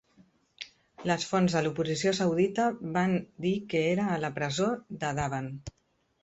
[1.09, 2.65] Les fonts de l'oposició saudita
[2.97, 3.13] van
[3.45, 4.71] dir que era a la presó
[5.05, 5.53] de Dhaban.